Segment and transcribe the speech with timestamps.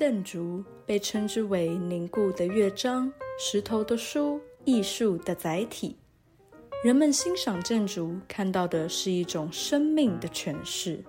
[0.00, 5.94] 建筑被称之为凝固的乐章、石头的书、艺术的载体。
[6.82, 11.04] 人们欣赏建筑，看到的是一种生命的诠释。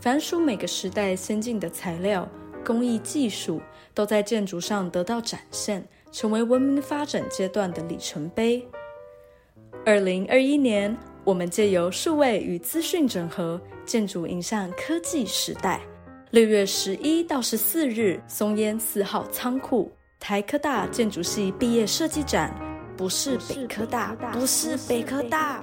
[0.00, 2.26] 凡属每个时代先进的材料、
[2.64, 3.60] 工艺技术，
[3.92, 8.66] 都在建筑上得到展现，成为文明发展阶段的里程碑。
[9.84, 15.82] 二零二一年，我们借由数位与资讯整合，建筑迎向科技时代。
[16.36, 22.54] 六月十一到十四日，松烟四号仓库台科大建筑系毕业设计展，
[22.94, 25.62] 不是北科大，不是北科大。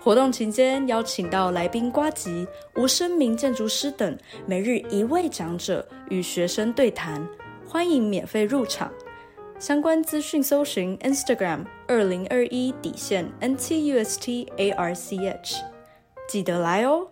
[0.00, 4.16] 活动期间，邀请到来宾瓜吉、吴声明建筑师等，
[4.46, 7.28] 每日一位讲者与学生对谈，
[7.66, 8.88] 欢迎免费入场。
[9.58, 14.46] 相关资讯搜寻 Instagram 二零二一底线 NTUSTARCH，
[16.28, 17.08] 记得来哦。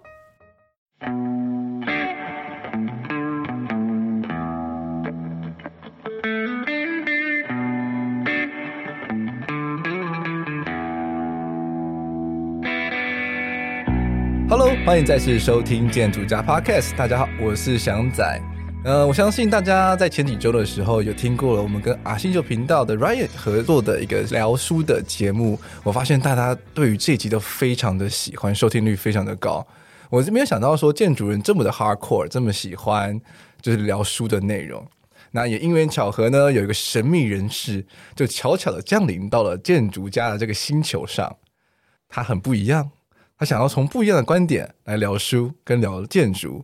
[14.51, 16.97] Hello，欢迎再次收听建筑家 Podcast。
[16.97, 18.43] 大家好，我是翔仔。
[18.85, 25.57] 呃，我相信大家在前几周的时候有听过了我们跟阿星球频道的 Ryan 合作的一个聊书的节目。
[25.85, 29.65] 我发现大家对于这一集都非常的喜欢，收听率非常的高。
[30.09, 33.21] 我是没有想到说建筑人这么的 hardcore，这么喜欢
[33.63, 34.85] 就是聊书的内容。
[35.31, 41.37] 那也因缘巧合呢，有一个神秘人士就悄悄的降临到了建筑家的这个星球上。
[42.09, 42.91] 他很不一样，
[43.41, 46.63] 他想要从不一样的观点来聊书跟聊建筑。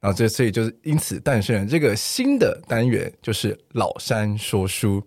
[0.00, 5.00] 然后这所以就是因此诞生了这个新的单元，就是老三说书。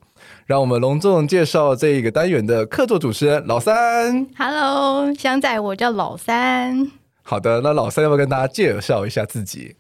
[0.46, 4.26] 让我们隆重介绍这一个单元的客座主持人老三。
[4.38, 6.90] Hello，香仔，我叫老三。
[7.24, 9.76] 好的，那老三要不要跟大家介绍一下自己？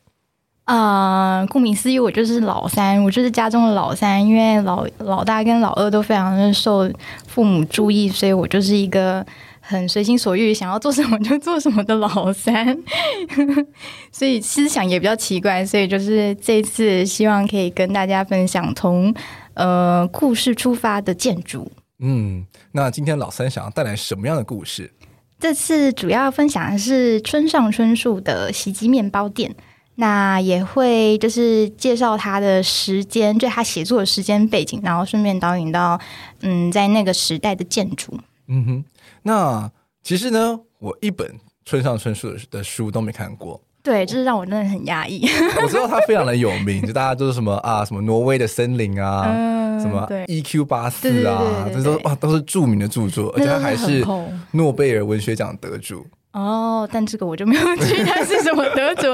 [0.66, 4.26] 啊、uh，顾名思义，我就是老三，我就是家中的老三。
[4.26, 6.92] 因为老老大跟老二都非常的受
[7.26, 9.26] 父母注意，所以我就是一个。
[9.72, 12.78] 很随心所欲，想要做什么就做什么的老三，
[14.12, 15.66] 所以思想也比较奇怪。
[15.66, 19.16] 所以就是这次，希望可以跟大家分享从
[19.54, 21.72] 呃故事出发的建筑。
[22.00, 24.92] 嗯，那今天老三想要带来什么样的故事？
[25.40, 29.50] 这次主要分享的是村上春树的《袭击面包店》，
[29.96, 36.00] 那也会就是介绍他的时间，就他写作的时间背景，然后顺便导引到
[36.42, 38.20] 嗯在那个时代的建筑。
[38.48, 38.86] 嗯哼。
[39.24, 39.72] 那
[40.04, 43.62] 其实呢，我一本村上春树的书都没看过。
[43.84, 45.28] 对，就是让我真的很压抑。
[45.62, 54.06] 我知道他非常的有名，就大家都是什么啊，什么挪威的森林啊，嗯、什么 EQ 八四啊，这都啊都是著名的著作，而且他还是
[54.52, 56.06] 诺贝尔文学奖得主。
[56.34, 59.08] 哦，但这个我就没有记他 是什么得主。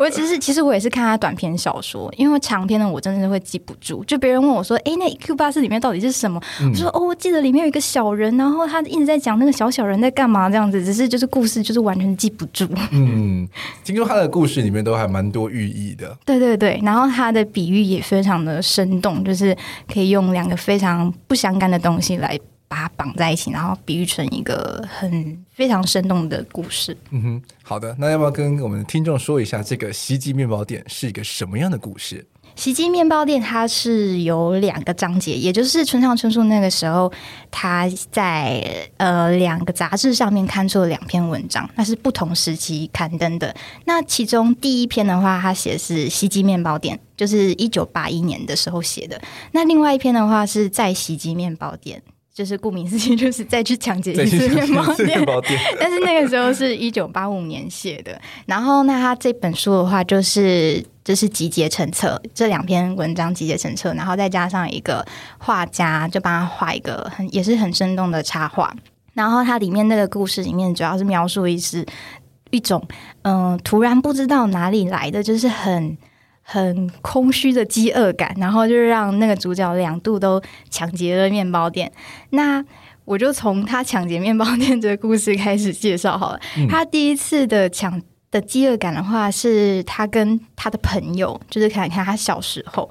[0.00, 4.02] 我只是其实我也是看他短篇小说，因为长篇的我真的是会记不住。
[4.04, 10.84] 就别人问我说：“哎，那 EQ 八四里面到底是什么？”嗯、我说：“哦，我记得里面有一个小人，然后他一直在讲那个小小人在干嘛这样子。
[10.84, 13.48] 只是就是故事就是完全记不住。”嗯，
[13.84, 16.16] 听说他的故事里面都还蛮多寓意的。
[16.24, 19.56] 对对对，然后他的比喻也非常的生动，就是
[19.92, 22.36] 可以用两个非常不相干的东西来。
[22.68, 26.96] 把它绑在一起，然后比喻成一个很非常生动的故事。
[27.10, 32.26] 嗯哼，好的，那要不要跟我们的听众说一下，这个袭击面包店是一个什么样的故事？
[32.56, 37.12] 袭击面包店它是有两个章节，也就是村上春树那个时候
[37.50, 43.52] 他在呃两个杂志上面刊出了两篇文章，那是不同时期刊登的。
[43.86, 49.20] 那其中第一篇的话，他写的是袭击面包店，就是一九八一年的时候写的。
[49.50, 52.00] 那另外一篇的话是在袭击面包店。
[52.34, 55.56] 就是顾名思义，就是再去抢劫一次面包店。
[55.78, 58.20] 但是那个时候是一九八五年写的。
[58.44, 65.06] 然后，那他这本书的话，就是就是集结成册，这两篇文章集结成册，然后再加上一个
[65.38, 68.74] 画家，就帮他画一个很也是很生动的插画。
[69.12, 71.86] 然后，它里面那个故事里面，主要是描述一是
[72.50, 72.84] 一种
[73.22, 75.96] 嗯、呃，突然不知道哪里来的，就是很。
[76.46, 81.90] 很空虚的饥饿感，然后就让那个主角两度都抢劫了面包店。
[82.30, 82.64] 那
[83.04, 86.40] 我就从他抢劫面包店这个故事开始介绍好了。
[86.56, 86.68] 嗯。
[86.68, 88.00] 他第一次的抢
[88.30, 92.90] 的饥饿感的话，是他跟他的朋友，就是看看他小时候。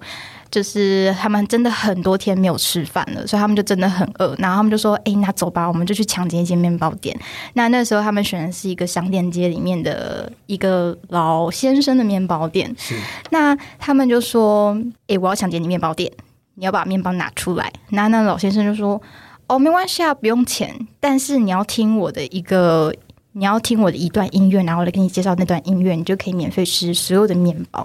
[0.53, 4.35] 就是他们真的很多天没有吃饭了，所以他们就真的很饿。
[4.38, 7.19] 然后他们就说：“哎，那走吧，我们就去抢劫一间面包店。”
[7.55, 12.71] 那那时候他们选的是一个商店街里面的一个老先生的面包店。
[12.77, 12.95] 是。
[13.31, 14.79] 那他们就说
[15.09, 16.11] ：“哎，我要抢劫你面包店，
[16.53, 19.01] 你要把面包拿出来。”那那老先生就说
[19.49, 22.94] ：“哦，没关系啊，不用钱，但是你要听我的一个
[23.35, 27.80] 你要听我的一段音乐，然后我来给你介绍那段音乐，你就可以免费吃所有的面包。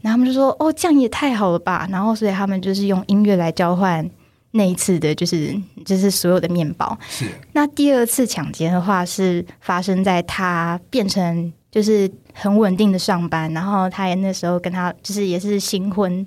[0.00, 4.08] 然后他们就说：“哦，这样也太好了吧！”然后所以他们就是用音乐来交换
[4.52, 6.96] 那一次的，就是就是所有的面包。
[7.08, 7.26] 是。
[7.52, 16.24] 那第二次抢劫的话，是发生在他变成就是很稳定的上班，然后他也那时候跟他就是也是新婚，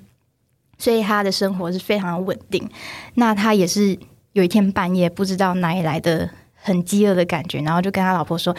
[0.76, 2.68] 所以他的生活是非常稳定。
[3.14, 3.98] 那他也是
[4.34, 6.28] 有一天半夜不知道哪里来的。
[6.60, 8.54] 很饥饿的感觉，然后就跟他老婆说：“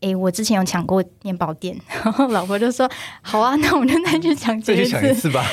[0.00, 1.78] 哎、欸，我之前有抢过面包店。
[2.02, 2.90] ”然后老婆就说
[3.22, 5.44] ：“好啊， 那我们就再去抢劫一次，一次吧。”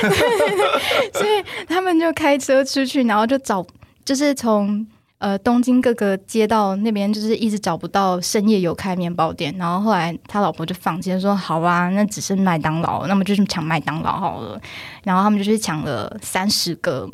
[1.13, 3.63] 所以他们就开车出去，然后就找，
[4.03, 4.87] 就是从
[5.19, 9.53] 呃东京各个街道那边，就是一直找不到深夜有开面包店。
[9.57, 14.59] 然后后来他老婆就放弃说：“好啊，那只是麦当劳，那么就去抢麦当劳好了。”
[15.03, 17.07] 然后他们就去抢了三十个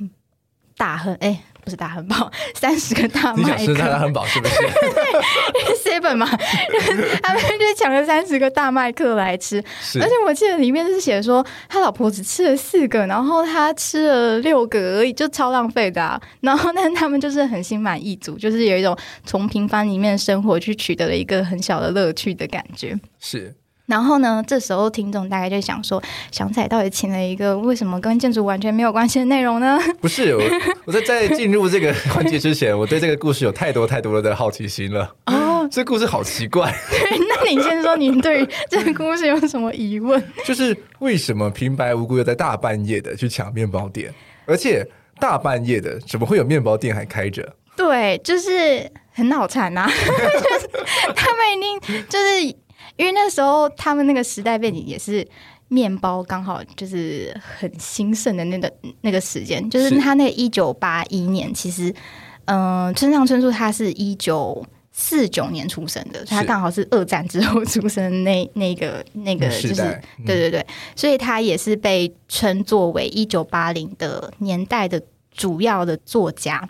[0.77, 1.39] 大亨，哎、欸。
[1.65, 3.57] 不是大汉堡， 三十个大麦克。
[3.57, 4.55] 你想吃大汉堡是不是？
[4.61, 6.27] 对，seven 嘛，
[7.23, 9.57] 他们就抢了三十个大麦克来吃。
[9.99, 16.21] 而且我记得里面是写说，他老婆只吃了四个，然后他吃了六个而已，就超浪费的啊。
[16.41, 18.95] 然后，但他们就是很心满意足，就是有一种
[19.25, 22.95] 从平凡里面生活去取得了一个很小的乐趣的感觉。
[23.19, 23.53] 是。
[23.87, 26.01] 然后呢，这时候听众大概就想说，
[26.31, 29.79] 祥仔到底请了一个为什么跟建筑完全没有关系的内容呢？
[30.01, 30.43] 不是，我
[30.85, 35.13] 我在在进入这个 环节之前，我对这个故事有太多太多的好奇心了。
[35.27, 36.73] 哦，这故事好奇怪。
[36.89, 40.23] 对，那你先说，你对于这个故事有什么疑问？
[40.43, 44.11] 就是为什么平白无故又在大半夜的去抢面包店，
[44.47, 44.83] 而且
[45.19, 47.53] 大半夜的怎么会有面包店还开着？
[47.77, 49.91] 对，就是很脑残呐、啊，
[51.15, 52.55] 他们一定就是。
[52.97, 55.27] 因为那时候他们那个时代背景也是
[55.67, 58.71] 面包刚好就是很兴盛的那个
[59.01, 61.93] 那个时间，就是他那一九八一年，其实
[62.45, 70.65] 嗯，村上春树他是一九四九年出生的，他刚好是二战之后出生那那个那个就是对对对，
[70.95, 75.01] 所以他也是被称作为一九八零的年代的
[75.33, 76.69] 主要的作家。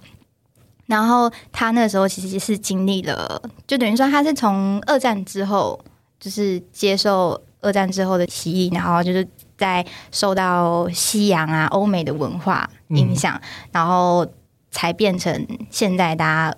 [0.87, 5.79] 然后他那时候其实是经历了，就等于说他是从二战之后。
[6.19, 9.27] 就是接受二战之后的起义，然后就是
[9.57, 13.39] 在受到西洋啊、欧美的文化影响，
[13.71, 14.25] 然后
[14.71, 16.57] 才变成现在大家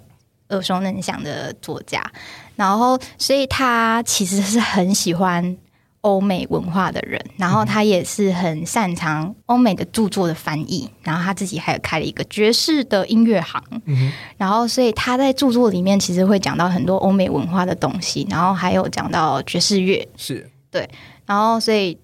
[0.49, 2.03] 耳熟能详的作家。
[2.55, 5.55] 然后，所以他其实是很喜欢
[6.07, 20.49] 欧美文化的人，然后他也是很擅长欧美的著作的翻译，然后他自己还有开了一个爵士的音乐行，嗯、然后所以他在著作里面其实会讲到很多欧美文化的东西，然后还有讲到爵士乐，是。
[20.71, 20.89] 对，
[21.25, 21.97] 然后所以。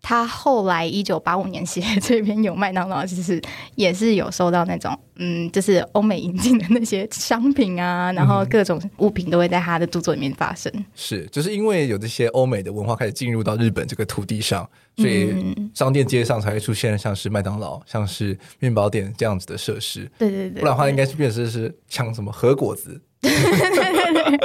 [0.00, 3.40] 他后来一九八五年写这篇有麦当劳，其实
[3.74, 10.72] 也是有收到那种，嗯，就是欧美引进的那些商品啊，然后各种物品都会在他的著作里面发生。
[10.94, 20.10] 是，就是因为有这些欧美的文化开始进入到日本这个土地上，所以商店街上才会出现像是麦当劳、像是面包店这样子的设施。
[20.18, 23.00] 对对对，不然的话应该是变成是像什么和果子。
[23.20, 24.38] 对对对，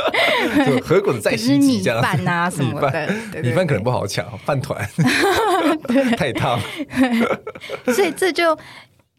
[0.82, 3.08] 和果子再稀奇这样米饭啊什么的，
[3.42, 4.88] 米饭可能不好抢，饭团。
[6.18, 6.60] 太烫，
[7.94, 8.58] 所以这就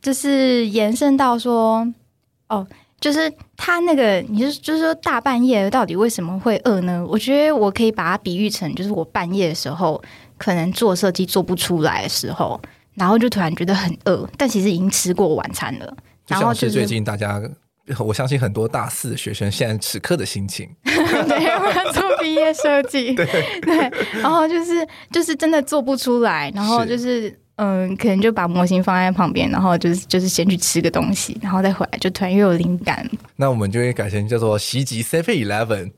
[0.00, 1.86] 就是延伸到说，
[2.48, 2.66] 哦，
[3.00, 7.04] 就是他那个，你就就是说大半夜到底为什么会饿呢？
[7.08, 10.02] 我觉得我可以把它比喻成，就是我半夜的时候
[10.38, 12.60] 可能做设计做不出来的时候，
[12.94, 15.96] 然后就突然觉得很饿，但其实已经吃过晚餐了，
[16.28, 17.40] 然后就是最近大家。
[18.00, 20.92] 我相信很多大四的学生现在此刻的心情， 对，
[21.58, 23.26] 我要做毕业设计， 对。
[23.62, 27.38] 对，然后就是就是真的做不出来，然后就是。
[27.56, 33.08] 嗯，可能就把模型放在旁边，然后就是就是先去吃个东西，然后再回来，就突然又有灵感。
[33.36, 35.92] 那我们就会改成叫做袭击 Seven Eleven，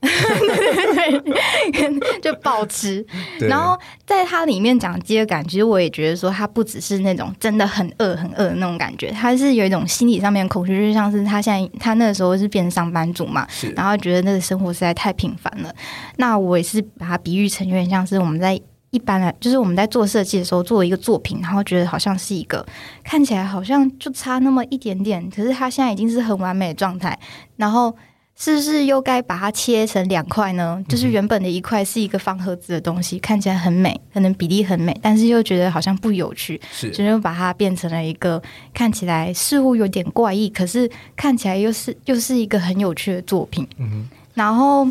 [2.21, 3.05] 就暴吃。
[3.39, 15.73] 然后在它里面讲饥饿感，其实我也觉得说，它不只是那种真的很饿很饿的那种感觉，它是有一种心理上面的恐惧，就像是他现在他那个时候是变成上班族嘛，然后觉得那个生活实在太平凡了。
[16.17, 18.59] 那我也是把它比喻成有点像是我们在。
[18.89, 22.65] 一般来，就是我们在做设计的时候，做一个作品，然后觉得好像是一个
[23.03, 27.19] 看起来好像就差那么一点点，可是它现在已经是很完美的状态。
[27.57, 27.93] 然后
[28.39, 30.81] 是不是又该把它切成两块呢？
[30.87, 38.41] 就是原本的一块是一个方盒子的东西，看起来很美，可能比例很美，但是又觉得好像不有趣，是，就又把它变成了一个
[38.73, 43.67] 看起来似乎有点怪异，可是看起来又是又是一个很有趣的作品。
[43.77, 44.87] 嗯哼，然后。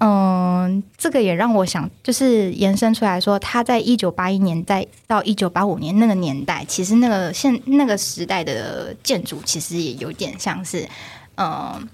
[0.00, 10.88] 嗯，这个也让我想，就是延伸出来说，他在一九八一年代到一九八五年那个年代，其实那个现那个时代的建筑，其实也有点像是，
[11.36, 11.88] 嗯，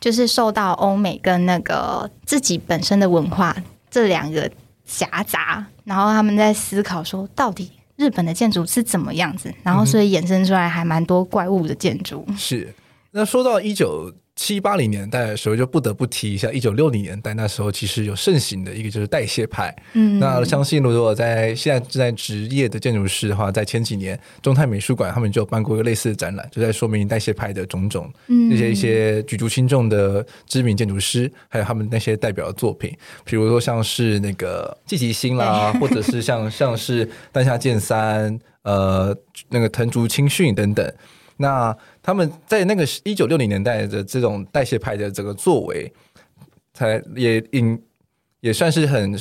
[0.00, 3.56] 就是受到欧美跟那个自己本身的文化
[3.90, 4.50] 这两个
[4.84, 12.26] 夹杂，然后他们在思考说，到底日本的建筑是怎么样子，然后所以衍生出来还蛮多怪物的建筑。
[12.36, 12.74] 是，
[13.10, 14.12] 那说到一九。
[14.38, 19.74] 七八零年代的时候，就不得不提一下一九六零年代那时候，其实有盛行的一个就是代谢派。
[19.94, 39.12] 嗯，那相信如果在现在正在职业的建筑师的话，在前几年中泰美术馆他们就办过一个类似的展览，就在说明代谢派的种种，那些一些举足轻重的知名建筑师，还有他们那些代表的作品，比如说像是那个季吉星啦， 或者是像像是丹下健三，呃，
[39.48, 40.88] 那个藤竹清训等等。
[41.38, 45.90] 那他们在那个一九六零年代的这种代谢派的这个作为，
[46.74, 47.80] 才也影
[48.40, 49.16] 也算是很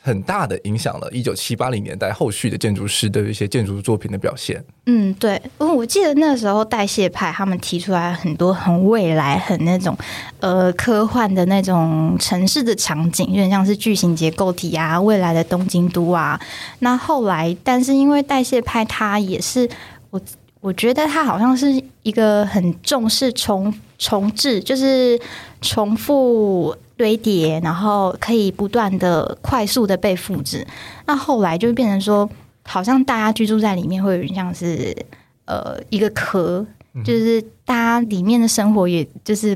[0.00, 1.10] 很大的影响了。
[1.12, 4.64] 一九七八零年代后续的建筑师的一些建筑作品的表现。
[4.86, 9.94] 嗯，对，我记得那时候代谢派他们提出来很多很未来、很那种
[10.40, 16.40] 呃科幻的那种城市的场景，有点像是巨型结构体啊，未来的东京都啊。
[16.78, 19.68] 那后来，但是因为代谢派，它也是
[20.08, 20.18] 我。
[20.64, 21.70] 我觉得他好像是
[22.04, 25.20] 一个很重视重重置，就是
[25.60, 30.66] 重复堆叠，然后可以不断的快速的被复制。
[31.04, 32.26] 那后来就变成说，
[32.62, 34.96] 好像大家居住在里面会有点像是
[35.44, 36.64] 呃一个壳，
[37.04, 39.54] 就是大家里面的生活，也就是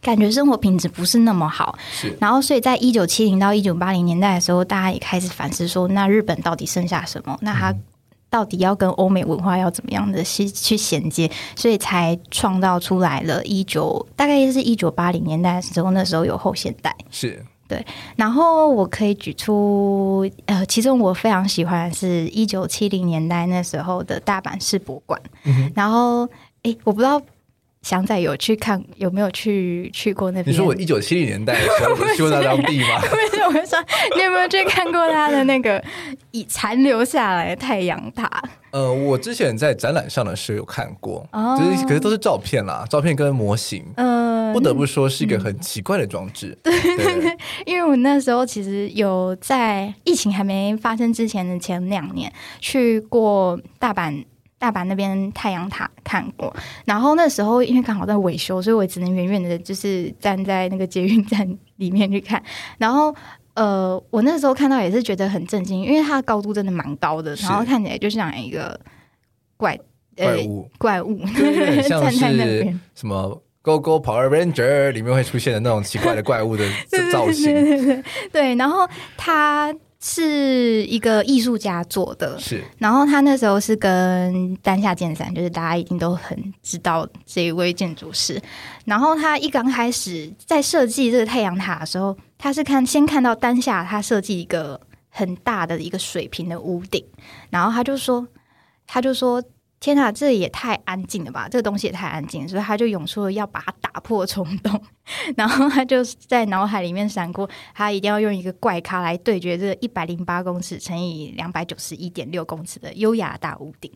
[0.00, 1.78] 感觉生活品质不是那么好。
[1.92, 2.16] 是。
[2.18, 7.36] 然后，所以在一九七零到一九八零年代的时候，大家也开始反思说，那日本到底剩下什么？
[7.42, 7.74] 那他。
[8.34, 13.40] 到底要跟欧美文化要怎么样的去去衔接，所以才创造出来了。
[13.44, 17.86] 一九大概是一九八零年代的时候，那时候有后现代，是对。
[18.16, 25.20] 然后我可以举出呃，其中我非常喜欢的是一九七零年代那时候的大阪世博馆。
[25.44, 26.28] 嗯、然后，
[26.64, 27.22] 哎，我不知道。
[27.84, 30.52] 翔仔有去看，有没有去去过那边？
[30.52, 32.98] 你说我一九七零年代的时候去过那张地吗？
[33.08, 33.78] 不是，我说
[34.16, 35.84] 你有没有去看过他的那个
[36.32, 38.28] 已残留下来的太阳塔？
[38.70, 43.84] 呃，我之前在展览上的时候有看过，哦、就是可是都是照片啦，照片跟模型。
[43.96, 46.56] 嗯、呃，不得不说是一个很奇怪的装置。
[46.62, 47.36] 嗯、对，对，对，
[47.66, 54.24] 因为我那时候其实有在疫情还没发生之前的前两年去过大阪。
[54.64, 56.54] 大阪那边太阳塔看过，
[56.86, 62.42] 然后那时候因为刚好在维修，所以我只能远远的，就是站在那个捷运站里面去看。
[62.78, 63.14] 然后，
[63.52, 68.80] 呃，我那时候看到也是觉得很震惊，因为它的高度真的蛮高的，然后看起来就像一个
[69.58, 69.78] 怪
[70.16, 71.18] 怪物，怪物，
[71.82, 73.22] 像是 什么
[73.60, 76.66] 《Go Go Power Ranger》里面会出现的那种奇怪的怪物的
[77.12, 77.52] 造型。
[77.52, 79.74] 对，对，对，对，对，然后它。
[80.06, 82.62] 是一个艺术家做的，是。
[82.76, 88.38] 然后他那时候是跟丹下健三，就是大家一定都很知道这一位建筑师。
[88.84, 97.02] 然后他一刚开始在设计这个太阳塔的时候，他是看先看到丹下他设计一个很大的一个水平的屋顶，
[97.48, 98.28] 然后他就说，
[98.86, 99.42] 他就说。
[99.84, 101.46] 天啊，这也太安静了吧！
[101.46, 104.82] 这个东西也太安静，所以他就涌出了要把它打破的冲动。
[105.36, 113.92] 然后他就在脑海里面闪过，他一定要用一个怪咖来对决这一百零八公尺乘以两百九十一点六公尺的优雅大屋顶。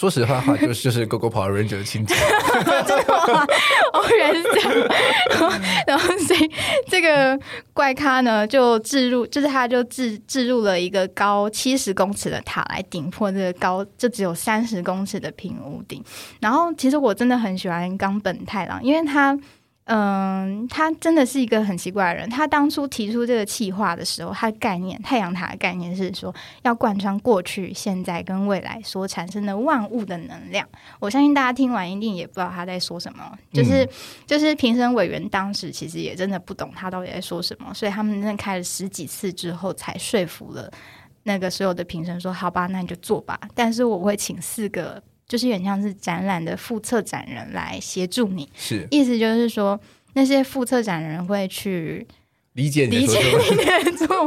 [0.00, 2.14] 说实话，话 就是就是 Go Go Power Ranger 的情节。
[2.54, 3.46] 真的吗？
[3.92, 4.72] 哦，原来是这样。
[5.28, 5.50] 然后，
[5.86, 6.50] 然后所以
[6.88, 7.38] 这个
[7.74, 16.02] 怪咖呢，就置入，就是他就置置入了一个高七十公尺的塔来顶破这个高就只有三十公尺的平屋顶。
[16.40, 19.38] 然后，其实我真的很喜欢冈本太郎，因为他。
[19.92, 22.30] 嗯，他真的是一个很奇怪的人。
[22.30, 26.32] 他当初提出这个企划的时候，他的概念太阳塔的概念是说
[26.62, 30.64] 要贯穿过去、现在跟未来所产生的万物的能量。
[31.00, 33.88] 我相信大家听完一定也不知道他在说什么，就是、嗯、
[34.28, 40.70] 就是评审委员当时其实也真的不懂他到底在说什么，所以他们真的开了十几次之后才说服了
[41.24, 45.02] 那个所有的评审说：“好吧，那你就做吧。”但是我会请四个。
[45.30, 49.78] 就是有点像是展览的副策展人来协助你，是意思就是说
[50.14, 52.04] 那些副策展人会去
[52.54, 53.16] 理解你的作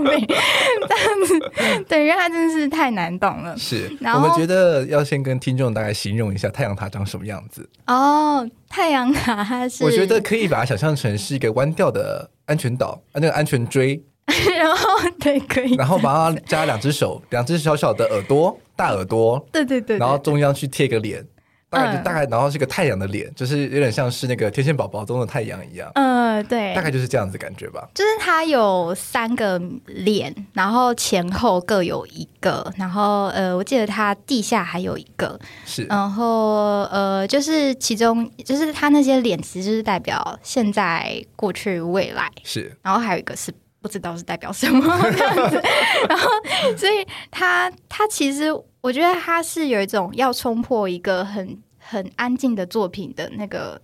[0.02, 3.54] 品，这样子对，因为他真的是太难懂了。
[3.58, 7.70] 是，我们觉得要先跟听众大概形容一下太阳塔长什么样子。
[7.88, 14.02] 哦，太阳塔它是，我觉得可以把它想象成是一个弯掉的安全岛，啊那个安全锥。
[14.58, 21.26] 然后对，可以，然后把它加两只手，两只小小的耳朵，大耳朵，对对对，然后中央去贴个脸，
[21.70, 25.92] 大概就大概，然后是个太阳的脸，就是有点像是那个天线宝宝中的太阳一样。
[25.96, 27.88] 嗯、呃，对，大概就是这样子感觉吧。
[27.94, 43.52] 就是它有三个脸，然后前后各有一个，然后呃，我记得它地下还有一个，是，然后呃，就是其中就是它那些脸其实就是代表现在、过去、未来，是，然后还有一个是
[43.84, 44.82] 不知道是代表什么
[45.16, 45.62] 这样子，
[46.10, 46.28] 然后
[46.76, 48.52] 所以他他其实。
[48.84, 53.82] 我觉得他是有一种要冲破一个很很安静的作品的那个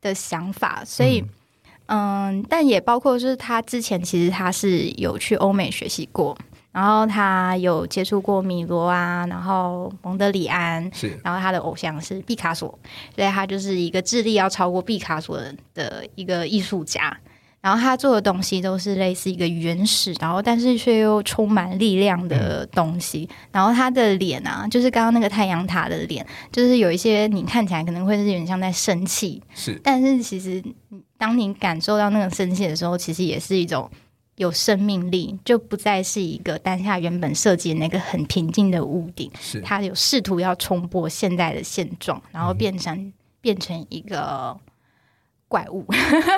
[0.00, 1.20] 的想法，所以
[1.86, 6.36] 嗯，嗯，但也包括就是他之前其实他是有去欧美学习过，
[6.72, 12.76] 然后他有接触过米罗啊，然后蒙德里安，是，然后他的偶像是毕卡索，
[13.14, 17.16] 所以他就是一个智力要超过毕卡索的的一个艺术家。
[17.60, 23.28] 然后他做的东西都是类似一个原始，然后但是却又充满力量的东西。
[23.30, 29.78] 嗯、然后他的脸啊，就是刚刚那个太阳塔的脸，就是有一些你看起来可能会是有点像在生气，是。
[29.84, 30.64] 但是其实
[31.18, 33.90] 当你感受到那个生气的时候，其实也是一种
[34.36, 39.60] 有生命力，就不再是一个当下原本设计的那个很平静的屋顶，是。
[39.60, 43.12] 他有试图要冲破现在的现状，然后变成、嗯、
[43.42, 44.58] 变成一个。
[45.50, 45.84] 怪物，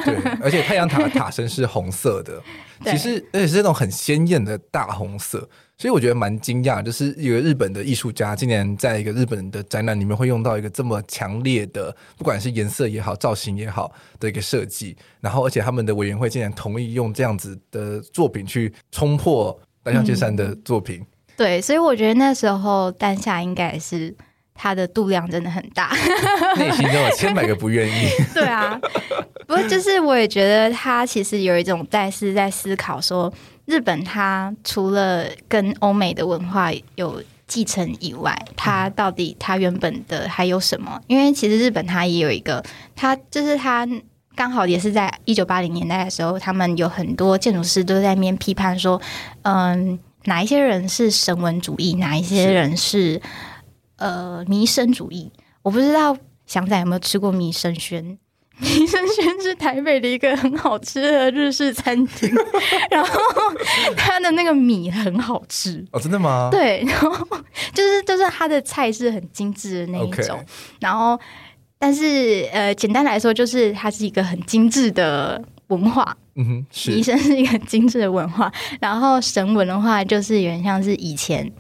[0.06, 2.42] 对，而且太阳塔的 塔身是红色的，
[2.86, 24.16] 其实而且是那种很鲜艳的大红色，所以我觉得蛮惊讶，就是一个日本的艺术家今年在一个日本的展览里面会用到一个这么强烈的，不管是颜色也好，造型也好的一个设计，然后而且他们的委员会竟然同意用这样子的作品去冲破丹下健三的作品，嗯，对，所以我觉得那时候丹下应该是。
[24.54, 25.92] 他的度量真的很大，
[26.56, 28.08] 内心中有千百个不愿意。
[28.34, 28.78] 对啊，
[29.46, 33.32] 不过就是我也觉得他其实有一种在是在思考说，
[33.64, 41.00] 日本他除了跟欧美的文化有继承以外，他到底他原本的还有什么？
[41.06, 42.62] 因为其实日本他也有一个，
[42.94, 43.88] 他就是他
[44.36, 49.00] 刚好也是在一九八零年代的时候，他们有很多建筑师都在那边批判说，
[49.42, 53.20] 嗯，哪一些人是神文主义，哪一些人是。
[54.02, 55.30] 呃，弥生主义，
[55.62, 58.18] 我不知道祥仔有没有吃过弥生轩？
[58.58, 62.28] 弥生轩是台北的一个很好吃的日式餐厅，
[62.90, 63.10] 然后
[63.96, 66.48] 它的那个米很好吃哦，真的吗？
[66.50, 67.10] 对，然后
[67.72, 70.44] 就是就是它的菜是很精致的那一种.
[70.80, 71.18] 然后
[71.78, 81.50] 但是呃，简单来说就是它是一个很精致的文化，嗯哼，是弥生是一个很精致的文化，然后神文的话就是有点像是以前。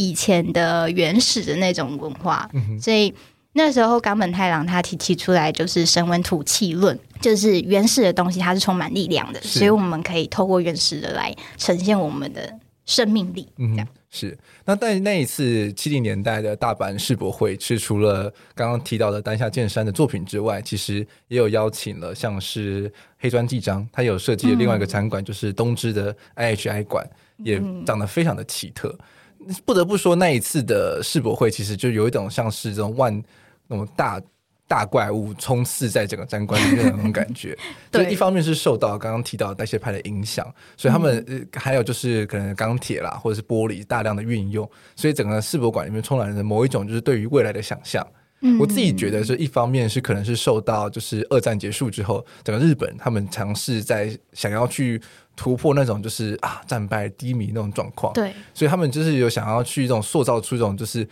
[0.00, 3.12] 以前的原始的那种文化，嗯、所以
[3.52, 12.50] 那时候冈本太郎他提提出来就是神文土气论，就是原始的东西它是充满力量的，所以我们可以透过原始的来呈现我们的
[12.86, 13.46] 生命力。
[13.58, 14.38] 这样、嗯、是。
[14.64, 27.04] 那在那一次七零年代的大阪世博会，是除了刚刚提到的丹下健三的作品之外，其实也有邀请了像是黑砖纪章，他有设计的另外一个展馆，就是东芝的 IHI 馆，
[27.38, 28.96] 嗯、也长得非常的奇特。
[29.64, 33.22] 不得不说，那一次的世博会其实就有一种像是这种万
[33.66, 34.20] 那种大
[34.68, 37.56] 大怪物冲刺在整个展馆里面的那种感觉。
[37.90, 48.06] 对，就一方面是受到刚刚提到的代谢派的影响，所以他们、嗯、还有就是可能钢铁啦或者是玻璃大量的运用，所以整个世博馆里面充满了某一种就是对于未来的想象。
[48.40, 55.00] 嗯、我自己觉得，是一方面是可能是受到就是二战结束之后，整个日本他们尝试在想要去。
[55.36, 61.06] 突破那种就是啊战败低迷那种状况，对，所以他们就是有想要去这种塑造出一种就是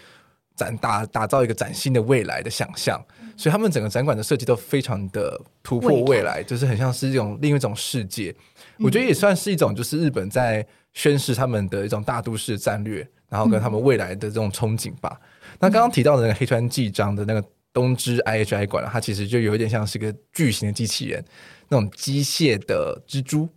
[0.55, 8.35] 展打打造一个崭新的未来的想象，嗯、所以他们整个展馆的设计都非常的突破未来，就是很像是一种另一种世界。
[8.77, 15.19] 嗯、我觉得也算是一种就是日本在宣示他们的一种大都市战略，然后跟他们未来的这种憧憬吧。
[15.19, 15.27] 嗯、
[15.61, 17.43] 那刚刚提到的那个黑川纪章的那个
[17.73, 21.25] 东芝 IHI 馆，它其实就有一点像是个巨型的机器人，
[21.69, 23.49] 那种机械的蜘蛛。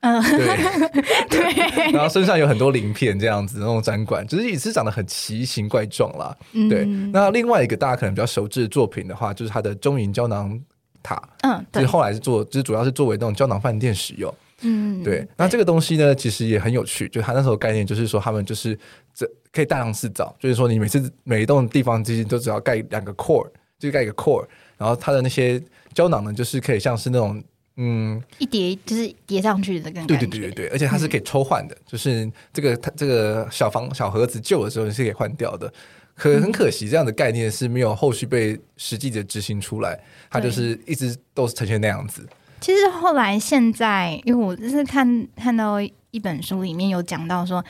[0.00, 0.46] 嗯，对
[1.28, 6.36] 对， 然后身上有很多鳞片，这样子那种展馆，只是也是长得很奇形怪状啦。
[6.52, 10.60] 嗯、对，那另外一个大家可能比较熟知的作品的话，就是它的中银胶囊
[11.02, 11.20] 塔。
[11.40, 14.32] 嗯，就是后来是做，就是主要是作为那种胶囊饭店使用。
[14.60, 15.26] 嗯，对。
[15.36, 18.78] 那这个东西呢，其实也很有趣，就它那时候概念就是说，他们就是
[19.16, 23.48] 这可以大量制造，就是说你每次每一栋地方其实都只要盖两个 core，
[23.78, 25.60] 就盖一个 core，然后它的那些
[25.94, 27.42] 胶囊呢，就是可以像是那种。
[27.78, 35.70] 嗯，一叠就是叠上去的感觉，对对对对对，而且它是可以抽换的，嗯、就是这个它这个小房小盒子旧的时候你是可以换掉的。
[36.14, 40.00] 可很可惜，这样的概念是没有后续被实际的执行出来，
[40.30, 42.26] 它就是一直都是呈现那样子。
[42.62, 45.78] 其实后来现在，因为我就是看看到
[46.10, 47.62] 一本书里面有讲到说，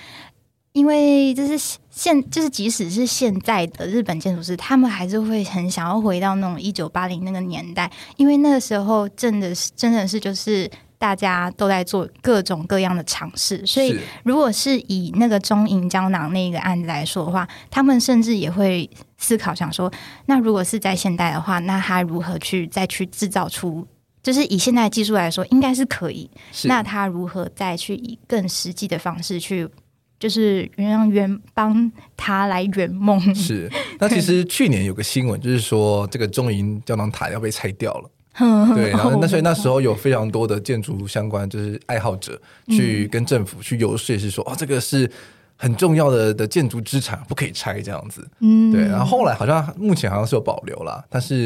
[0.76, 10.70] 因为就是现就是即使是现在的日本建筑师，他们还是会很想要回到那种一九八零那个年代，因为那个时候真的是真的是就是。
[10.98, 19.92] 大家都在做各种各样的尝试，所以如果是以那个中银胶囊那个案子来说的话，他们甚至也会思考，想说，
[20.24, 23.86] 那如果是在现代的话，那他如何去再去制造出，
[24.22, 26.30] 就是以现代技术来说，应该是可以。
[26.64, 29.68] 那他如何再去以更实际的方式去，
[30.18, 33.20] 就是让圆帮他来圆梦？
[33.34, 33.70] 是。
[34.00, 38.10] 那其实去年有个新闻，就是说这个中银胶囊塔要被拆掉了。
[38.74, 45.10] 对，然后那所以那时候有非常多的建筑相关就是爱好者去跟政府去游说，是说哦，这个是
[45.56, 48.28] 很重要的的建筑资产，不可以拆这样子。
[48.40, 48.82] 嗯，对。
[48.82, 51.44] 然后后来好像目前好像是有保留啦，但是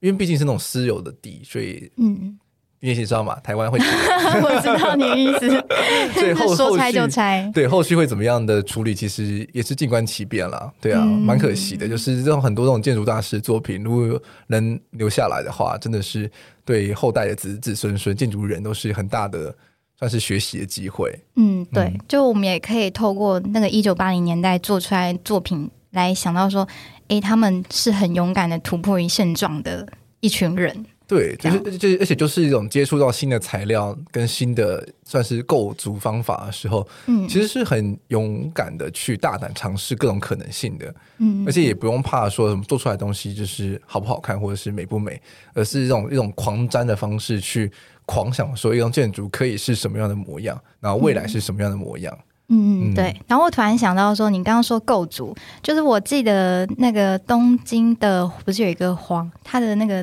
[0.00, 2.38] 因为毕竟是那种私有的地，所以嗯。
[2.84, 5.48] 你也知道嘛，台湾会 我知道你的意思，
[6.20, 10.70] 所以后说拆就拆，对后续会怎么样的处理，其实也是静观其变了。
[10.82, 16.30] 对啊，蛮、嗯、可惜的，就是这种很多这种建筑大师作品，如果能留下来的话，真的是
[16.62, 19.54] 对后代的子子孙孙建筑人都是很大的
[19.98, 21.10] 算是学习的机会。
[21.36, 26.68] 嗯，对，就我们也可以透过那个一九八零年代做出来作品来想到说，
[27.08, 29.88] 哎，他们是很勇敢的突破于现状的
[30.20, 30.84] 一群人。
[31.06, 45.20] 对，就是就而且就是一种接触到新的材料跟新的算是构筑方法的时候，嗯，其实是很勇敢的去大胆尝试各种可能性的，嗯，而且也不用怕说什么做出来的东西就是好不好看或者是美不美，
[45.52, 47.70] 而是一种一种狂沾的方式去
[48.06, 53.14] 狂想说一栋建筑可以是什么样的模样，然后未来是什么样的模样，嗯，嗯对。
[53.28, 60.02] 然后我突然想到说，你刚刚说构筑，就是我记得那个东京的不是有一个皇，他的那个。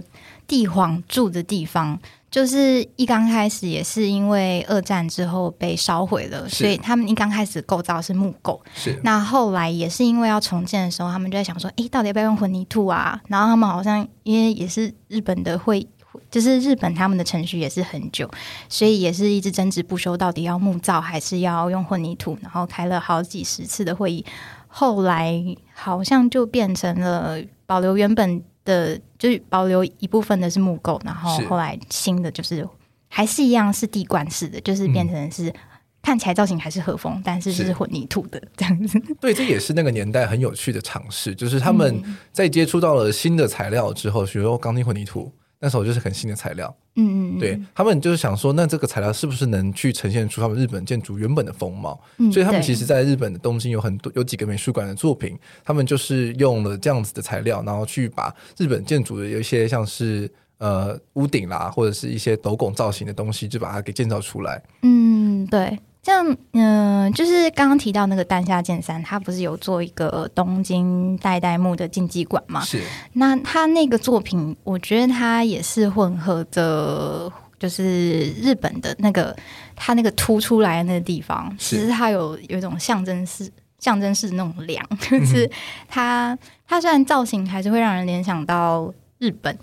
[0.52, 1.98] 帝皇住的地方，
[2.30, 8.62] 就是一刚开始也是因为二战之后被烧毁了，所以他们一刚开始构造是木构。
[8.76, 13.22] 是，那后来也是因为要重建的时候，他们就在想说，诶，到底要不要用混凝土啊？
[13.30, 15.88] 然后他们好像因为也是日本的会，
[16.30, 18.30] 就是日本他们的程序也是很久，
[18.68, 22.38] 所以也是一直争执不休，到底要木造还是要用混凝土？
[22.42, 24.26] 然后开了好几十次的会议，
[24.68, 25.42] 后来
[25.74, 28.44] 好像就变成了保留原本。
[28.66, 32.68] 的就是保留一部分的是木构，然后后来新的就是
[33.08, 35.54] 还是一样是地罐式的，就是变成是
[36.02, 39.00] 看起来造型还是和风，但是是混凝土的这样子。
[39.20, 45.32] 对，这也是那个年代很有趣的尝试，就是他们在接触到了新的材料之后，比如说钢筋混凝土。
[45.64, 52.02] 那时候就是很新的材料，嗯嗯，对他们就是想说，那这个材料是不是能去呈现出他们日本建筑原本的风貌？
[52.18, 64.62] 嗯，所以他们其实在日本的东京有很多有几个美术馆的作品，他们就是用了这样子的材料，然后去把日本建筑的有一些像是呃屋顶啦，或者是一些斗拱造型的东西，就把它给建造出来。
[64.82, 65.78] 嗯，对。
[66.04, 72.62] 像嗯、呃，就是刚刚提到那个丹下健三，他不是有做一个东京代代木的竞技馆嘛？
[72.62, 72.82] 是。
[73.14, 79.36] 那他那个作品，我觉得他也是混合着，就是日本的那个
[79.76, 85.48] 他那个凸出来的那个地方，其实它有有一种象征式、象征式的那种梁，就是
[85.88, 86.36] 它
[86.68, 89.56] 它虽然造型还是会让人联想到日本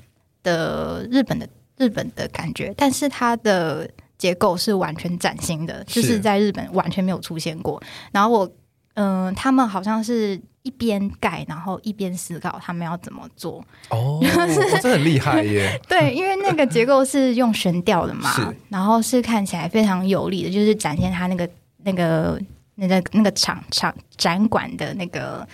[0.44, 3.90] 的日本的日本的感觉，但是它的。
[4.18, 7.80] 结构是完全崭新的，就是在日本完全没有出现过。
[8.10, 8.52] 然后我，
[8.94, 13.64] 嗯、呃，他们好像是一边盖，然后一边思考他们要怎么做。
[13.90, 15.80] 哦， 哦这很厉害耶！
[15.88, 21.48] 对，因为那个结构是用悬吊的嘛，然后是看起来非常有力的，就是展现它那个
[21.84, 22.40] 那个
[22.74, 25.46] 那个那个场场展馆的那个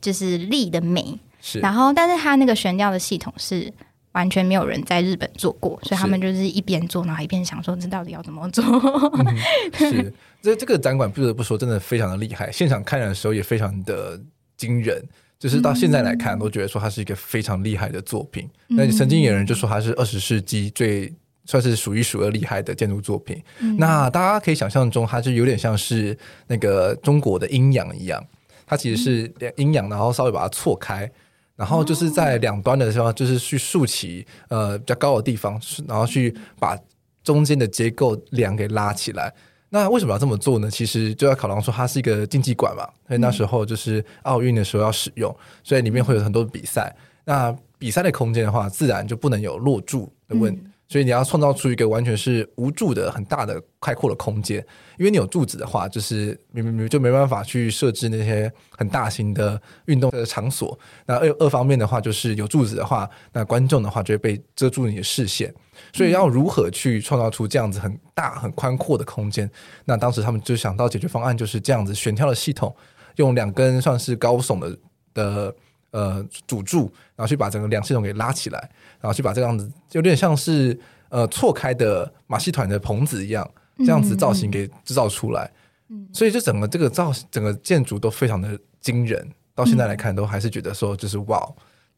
[0.00, 1.18] 就是力的美。
[1.40, 3.72] 是，然后但是它那个悬吊的系统是。
[4.16, 8.64] 完全没有人在日本做过，所以他们就是一边做，然后一边想说这到底要怎么做。
[8.64, 9.36] 嗯、
[9.74, 12.50] 是， 这这个展馆不得不说，真的非常的厉害。
[12.50, 14.18] 现场看的时候也非常的
[14.56, 15.04] 惊人，
[15.38, 18.48] 就是到现在来看，都觉得说它是一个非常厉害的作品。
[18.68, 21.12] 那、嗯、曾经有人就说它是二十世纪最
[21.44, 23.42] 算是数一数二厉害的建筑作品。
[23.58, 28.24] 嗯、那大家可以想象中，它就有点像是那个中国的阴阳一样，
[28.66, 31.06] 它其实是阴阳，然后稍微把它错开。
[31.56, 36.78] 然后就是在两端的时候，就是去竖起呃比较高的地方，然后去把
[37.24, 39.32] 中间的结构梁给拉起来。
[39.70, 40.70] 那为什么要这么做呢？
[40.70, 46.94] 其实就要考量说它是一个竞技馆嘛，所以那时候就是奥运的时候要使用，所以里面会有很多比赛。
[47.24, 50.56] 那比赛的空间的话，自然就不能有落柱的问
[50.88, 54.64] 所以你要创造出一个完全是无柱的很大的开阔的空间。
[54.98, 60.78] 因为你有柱子的话，就是明明明就没办法去设置那些很大型的运动的场所。
[61.04, 65.52] 那二二方面的话，就是有柱子的话，那观众的话就会被遮住你的视线。
[65.92, 69.50] 所以要如何去创造出这样子很大很宽阔的空间？
[69.84, 72.74] 那当时他们就想到解决方案就是这样子悬挑的系统，
[73.16, 74.78] 用两根算是高耸的
[75.12, 75.54] 的
[75.90, 78.70] 呃主柱，然后去把整个梁系统给拉起来。
[79.00, 80.78] 然后去把这样子有点像是
[81.10, 85.50] 呃错开的马戏团的棚子一样，这样子造型给制造出来。
[85.88, 89.28] 嗯，所以就整个这个造型，整个建筑都非常的惊人。
[89.54, 91.40] 到现在来看，都还是觉得说就是哇，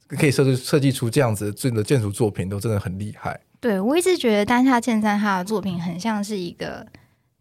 [0.09, 3.40] 可以设计设计出这样子的建筑作品，都真的很厉害。
[3.59, 6.87] 对，我一直觉得丹下健三他的作品很像是一个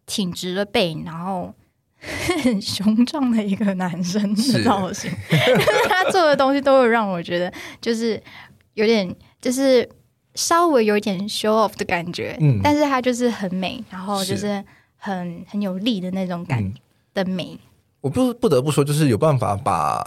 [0.05, 1.53] 挺直的背，然后
[2.43, 5.12] 很雄壮的一个男生的造型。
[5.88, 8.22] 他做的东西都会让我觉得就是
[8.74, 9.15] 有点。
[9.39, 9.88] 就是
[10.34, 14.62] 稍微有一点 show off 的感觉，嗯，但是他就是很美，然后就是
[14.98, 16.82] 很很有力的那种感觉
[17.13, 17.54] 的美。
[17.54, 17.60] 嗯、
[18.02, 20.04] 我不不得不说，就是有办法把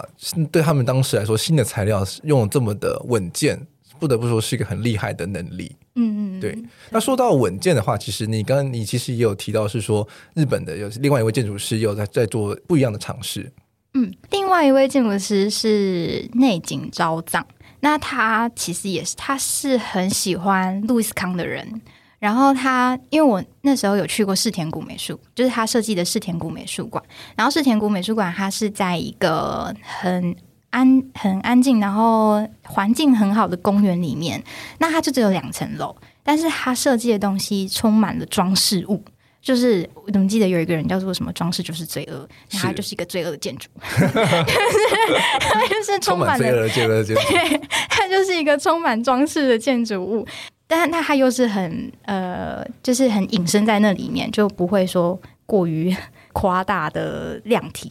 [0.50, 3.64] 对他们当时来说新的材料用的这么的稳健，
[4.00, 5.76] 不得不说是一个很厉害的能力。
[6.00, 6.58] 嗯嗯，对。
[6.90, 13.52] 那说到稳健的话，其实你刚刚你其实也有提到是说日本的有另外一位建筑师有在在做不一样的尝试。
[13.94, 17.46] 嗯，另外一位建筑师是内井昭藏。
[17.80, 21.80] 那他其实也是，他是很喜欢路易斯康的人。
[22.18, 27.02] 然后他，因为我那时候有去过世田谷美术，就是他设计的世田谷美术馆。
[27.34, 30.36] 然后世田谷美术馆，它是在一个很
[30.70, 34.42] 安、很安静，然后环境很好的公园里面。
[34.78, 39.04] 那它就只有两层楼，但是它设计的东西充满了装饰物。
[39.42, 50.26] 就是我怎么记得有一个人叫做什么装饰就是罪恶，然后它就是一个罪恶的建筑， 他就是充满罪恶的建筑，对，它就是一个充满装饰的建筑物，
[50.66, 55.96] 但是它又是很呃，就是很隐身在那里面，就不会说过于
[56.34, 57.90] 夸大的量体。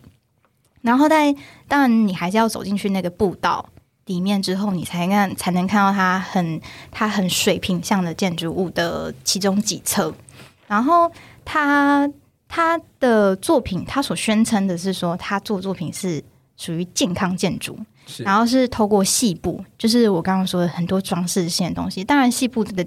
[0.89, 1.35] 然后在
[1.67, 3.63] 当然你还是要走进去那个步道
[4.05, 6.59] 里面之后，你才看才能看到它很
[6.91, 10.13] 它很水平向的建筑物的其中几层，
[10.67, 11.11] 然后。
[11.51, 12.07] 他
[12.47, 16.23] 他的作品，他所宣称的是说，他做作品是
[16.57, 17.75] 属于健康建筑，
[18.17, 22.03] 然后是透过细部，就是我刚刚说的很多装饰性的东西。
[22.03, 22.85] 当然，细部的，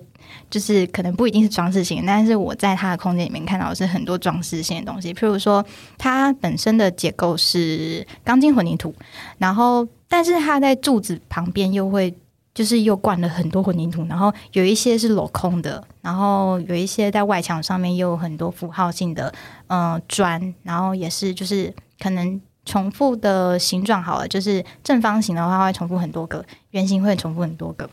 [0.50, 5.12] 就是可能不一定是装饰性，但是我在他的空间里面看到是很多装饰性的东西。
[5.14, 5.64] 譬如说，
[5.98, 8.94] 它本身的结构是钢筋混凝土，
[9.38, 12.14] 然后但是它在柱子旁边又会。
[12.54, 19.32] 就是又灌了很多混凝土，然后有一些是镂空的，然后有一些在外墙上面又有很多符号性的
[19.68, 27.88] 嗯、砖，然后也是就是可能重复的形状好了，就是正方形的话会重复很多个，圆形会重复很多个，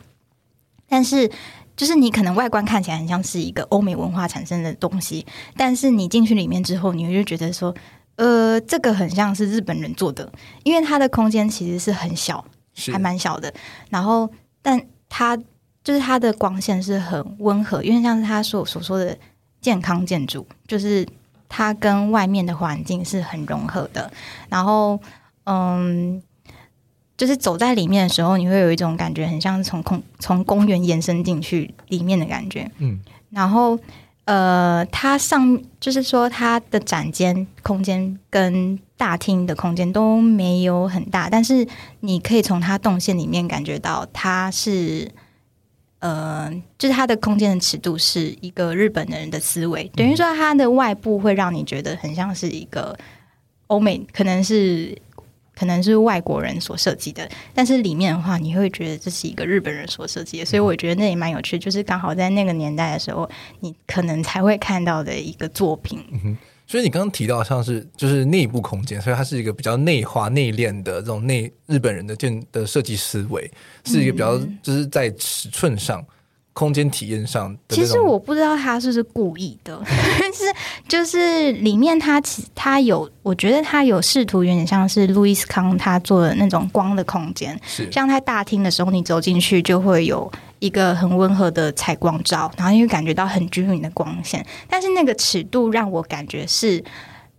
[0.88, 1.30] 但是
[1.76, 7.74] 就是你可能外观看起来很像是一个欧美文化产生的东西，但是你进去里面之后，你就觉得说，
[8.16, 12.44] 呃，这个很像是日本人做的，因为它的空间其实是很小，
[12.92, 13.52] 还蛮小的，
[13.88, 14.30] 然后。
[14.62, 14.78] 但
[15.08, 15.34] 它
[15.82, 19.16] 就是它的光线是很温和，因为像是他所所说的
[19.62, 21.02] 健康建筑，就是
[21.50, 24.10] 它跟外面的环境是很融合的。
[24.48, 24.98] 然后，
[25.44, 26.22] 嗯，
[27.18, 32.70] 就是走在里面的时候，你会有一种感觉，很像是从空从公园延伸进去里面的感觉。
[32.78, 33.78] 嗯，然后。
[34.26, 41.66] 呃，它上就是说，它的展间空间跟大厅的空间都没有很大，但是
[42.00, 45.10] 你可以从它动线里面感觉到，它是
[46.00, 52.94] 呃，就是它的空间的尺度是一个日本人的思维，等于说它的外部会让你觉得很像是一个
[53.68, 54.94] 欧美，可能是。
[55.52, 66.02] 可能是外国人所设计的，但是里面的话，你会觉得这是一个日本人所设计的，所以我觉得那也蛮有趣，就是刚好在那个年代的时候，你可能才会看到的一个作品。
[66.70, 73.50] 所以你刚刚提到像是就是内部空间，所以它是一个比较内化、内敛的这种内日本人的建的设计思维，
[73.84, 76.00] 是一个比较就是在尺寸上。
[76.52, 80.44] 空间体验上，其实我不知道他是不是故意的，但 是
[80.88, 96.84] 就是里面他其他有，我觉得他有试图有点像是路易斯康他做的那种光的空间，是像在大厅的时候，你走进去就会有一个很温和的采光照，然后你会感觉到很均匀的光线，但是那个尺度让我感觉是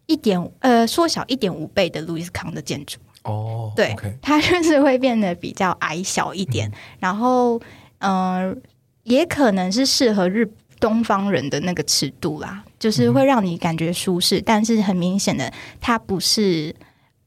[0.05, 7.61] 一点呃缩小一点五倍的路易斯康的建筑哦，对.它就是会变得比较矮小一点，嗯、然后
[7.99, 8.49] 嗯。
[8.49, 8.55] 呃
[9.03, 16.75] 也可能是适合日东方人的那个尺度啦，就是会让你感觉舒适，嗯、但是很明显的，它不是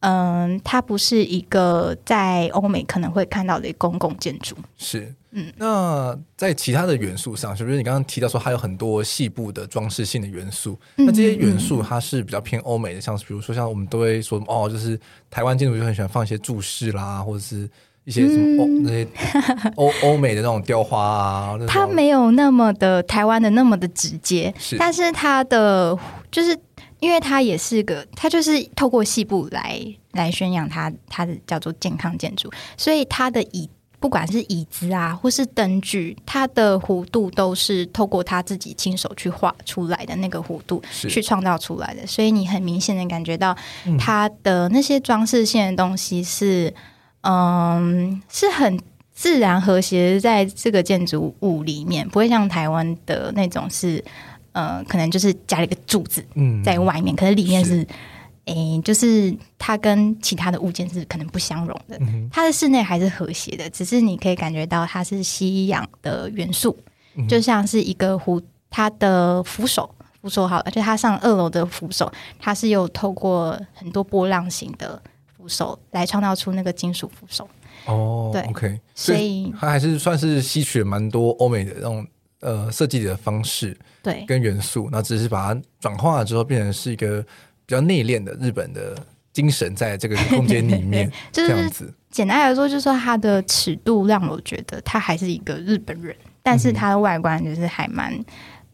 [0.00, 4.54] 嗯，它不是一个在欧美可能会看到的公共建筑。
[4.76, 10.78] 是，嗯，那在其他的元素上，是不是你刚刚提到说它有很多细部的装饰性的元素？
[10.96, 14.98] 嗯、那这些元素它是比较偏欧美的，像是比如说像我们都会说哦，就是
[15.30, 17.68] 台湾建筑就很喜欢放一些注释啦，或者是
[18.04, 19.08] 一些什么欧、嗯、那些
[19.76, 21.58] 欧欧美的那种雕花啊。
[21.66, 25.98] 它没有那么的台湾的那么的直接，是，但是它的
[26.30, 26.58] 就是。
[27.00, 29.78] 因为它也是个，它就是透过细部来
[30.12, 33.68] 来宣扬它，它的叫做健康建筑，所以它的椅，
[34.00, 43.54] 不管是椅子啊，或是灯具，它的弧度都是透过他自己亲手去画出来的那个弧度去创造出来的，所以你很明显的感觉到
[43.98, 46.74] 它的那些装饰性的东西是，嗯，
[48.28, 48.80] 是很
[49.12, 54.04] 自然和谐在这个建筑物里面，不会像台湾的那种是。
[54.54, 56.24] 呃，可能就是加了一个柱子
[56.64, 57.84] 在外面，嗯、可是里面是，
[58.44, 61.98] 诶，就是它跟其他的物件是可能不相容的。
[61.98, 66.78] 嗯、它的室内还是和谐的，只是你可以感觉到它是西洋的元素，
[67.16, 75.02] 嗯、就像是一个扶，它的扶手，扶手好了，就它上二楼的扶手，它是有透过很多波浪形的
[75.44, 77.46] 扶手来创造出那个金属扶手。
[77.84, 82.06] 哦，对，OK，所以，它还是算是吸取了蛮多欧美的那种。
[82.40, 88.94] 呃，设计的方式对跟元素，那只是把它转化了之后，变成是一个比较内敛的日本的
[89.32, 91.94] 精神，在这个空间里面， 就是、这样子。
[92.10, 98.24] 简单来说，就是说它的尺度让我觉得他还是一个日本人，但是它的外观就是还蛮、嗯、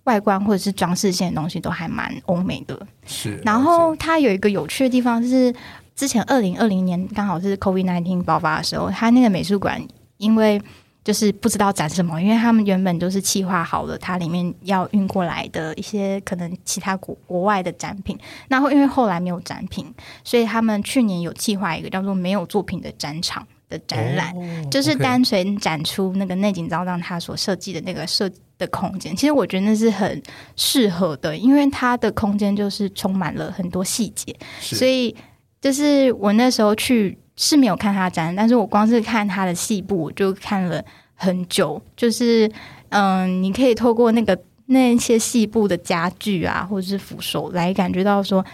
[0.03, 2.77] 外观或者是装饰性的东西都还蛮欧美的。
[3.07, 5.55] 是，然后它有一个有趣的地方是，
[6.01, 9.87] 之前二零二零年刚好是 COVID nineteen 爆发的时候，他那个美术馆
[10.17, 10.59] 因为。
[11.03, 18.17] 就是不知道展什么，因为他们原本都是计划好了，它里面要运过来的一些可能其他国国外的展品。
[18.49, 29.17] 然后因为后来没有展品，所以他们去年有计划一个叫做“没有作品”的展场的展览，哦、就是单纯展出那个内井昭让他所设计的那个设的空间。
[29.17, 30.23] 其实我觉得那是很
[30.55, 35.17] 适合的，因为它的空间就是充满了很多细节，所以
[35.61, 37.19] 就是我那时候去。
[37.37, 41.81] 是没有看他展，但是我光是看他的细部，我就看了很久。
[41.97, 42.51] 就是，
[42.91, 48.45] 嗯，你可以透过那个那些细部的家具啊，或者是扶手，来感觉到说，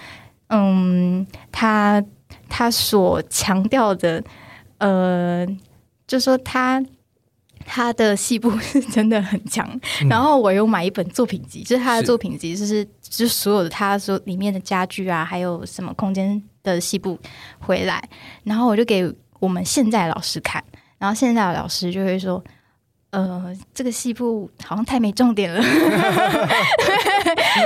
[0.51, 2.01] 嗯，他
[2.49, 4.23] 他所强调的，
[4.79, 5.45] 呃，
[6.07, 6.81] 就说他
[7.65, 9.69] 他的细部是真的很强。
[10.03, 16.41] 嗯、然后我有买一本作品集，就是他的作品集，就是就是所有的他说里面的家具啊，还有什么空间。
[16.75, 17.19] 的细部
[17.59, 18.03] 回来，
[18.45, 20.63] 然后我就给我们现在的老师看，
[20.99, 22.43] 然后现在的老师就会说
[23.13, 25.61] ：“呃，这个细部好像太没重点了。”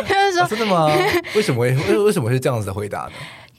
[0.08, 0.88] 就是说：“真的吗？
[1.34, 3.12] 为什么会为为什么会是这样子的回答呢？”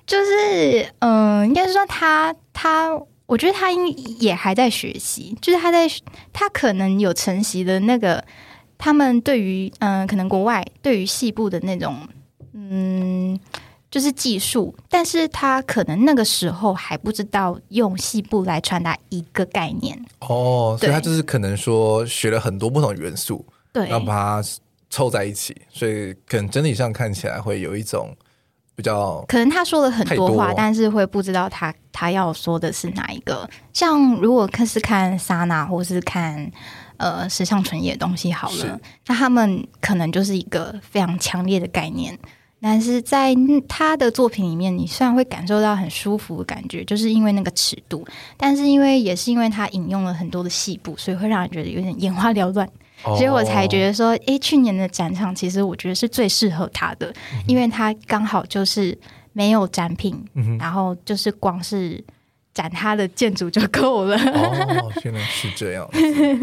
[0.06, 2.90] 就是，嗯、呃，应该是说他他，
[3.26, 3.88] 我觉得他应
[4.20, 5.88] 也还在学习，就是他在
[6.34, 8.22] 他可能有承袭的那个，
[8.78, 11.98] 他们对于嗯、呃，可能国外对于细部的那种，
[12.54, 13.40] 嗯。
[13.92, 24.50] 就是技术，但是他可能那个时候还不知道用细部来传达一个概念哦，所以他就是可能说学了很多不同元素，对，然后把它
[24.90, 28.16] 凑在一起，所以可能整体上看起来会有一种
[28.78, 33.50] 比较，可能他说了很多话，多但是会不知道他他要说的是哪一个。
[33.74, 36.50] 像如果看是看莎娜或是看
[36.96, 42.18] 呃时尚纯野的东西好了，那他们可能就是一个非常强烈的概念。
[42.62, 43.36] 但是在
[43.68, 48.06] 他的作品里面，你虽然会感受到很舒服的感觉，就是因为那个尺度，
[48.38, 52.70] 但是因为也是因为他引用了很多的细部，所以会让人觉得有点眼花缭乱。
[53.04, 57.12] 哦、所以我才觉得说，诶，去年的展场其实我觉得是最适合他的，
[57.48, 58.96] 因为他刚好就是
[59.34, 62.04] 没有展品，嗯、然后就是光是
[62.54, 64.16] 展他的建筑就够了。
[64.18, 65.90] 哦， 原来是这样，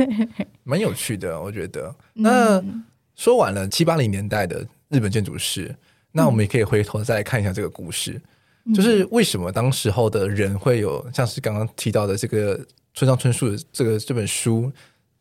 [0.64, 1.94] 蛮有趣的，我觉得。
[2.14, 5.72] 那、嗯、说完了七八零年代的日本建筑师。
[6.18, 8.20] 那我们也可以回头再来看一下这个故事，
[8.64, 12.58] 嗯、就是为什么当时候的人会有像是刚刚提到的这个
[12.92, 14.70] 村上春树的这个这本书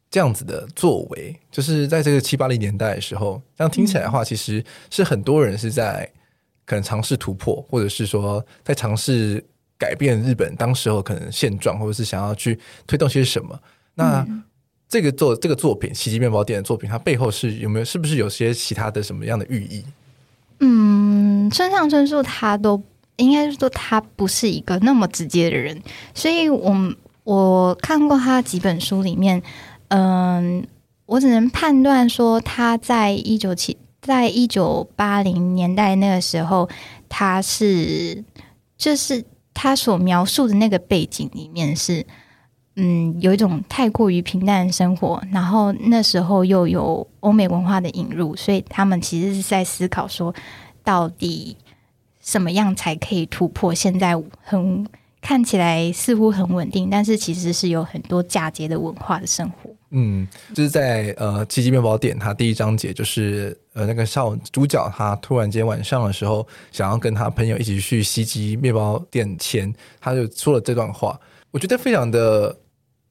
[0.10, 6.10] 这样子的作为，就是在这个七八零年代的时候，这样听起来的话，其实是很多人是在
[6.66, 9.44] 可能尝试突破，或者是说在尝试
[9.78, 12.58] 改变日本当时候可能现状，或者是想要去
[12.88, 13.60] 推动些什么。
[13.94, 14.26] 那
[14.90, 19.84] 这个作这个作品《奇迹面包店》的作品，它背后是有没有是不是有些其他的什么样的寓意？
[20.60, 22.82] 嗯，村上春树他都
[23.17, 25.82] 应该说他不是一个那么直接的人，
[26.13, 29.41] 所以我我看过他几本书里面，
[29.89, 30.65] 嗯，
[31.06, 36.70] 我只能判断说他在一九七在一九八零年代那个时候，
[37.10, 38.24] 他是
[38.78, 42.06] 就是他所描述的那个背景里面是，
[42.80, 50.34] 嗯，有一种太过于平淡的生活，然后那时候又有欧美文化的引入，所以他们其实是在思考说，
[50.84, 51.58] 到底
[52.21, 54.88] 什么样才可以突破现在很
[55.19, 59.71] 看起来似乎很稳定，但是其实是有很多嫁接的文化的生活。
[59.90, 71.19] 嗯，就是在呃奇迹面包店，他第一章节就是呃那个少主角他突然间晚上的时候想要跟他朋友一起去袭击面包店前，他就说了这段话，
[71.52, 72.56] 我觉得非常的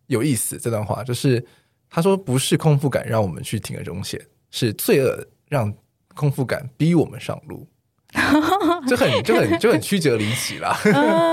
[0.07, 0.59] 有意思。
[0.59, 1.45] 这段话就是
[1.89, 5.73] 他说不是空腹感让我们去铤而走险，是罪恶让
[6.15, 7.67] 空腹感逼我们上路，
[8.89, 10.77] 就很就很就很曲折离奇啦。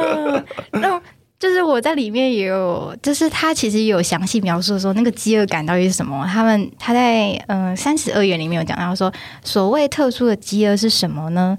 [0.73, 1.01] 那
[1.39, 6.25] 就是我在里面也有，就是他其实也有详细描述说那个饥饿感到底是什么。
[6.25, 9.11] 他们他在嗯三十二元里面有讲到说，
[9.43, 11.57] 所谓特殊的饥饿是什么呢？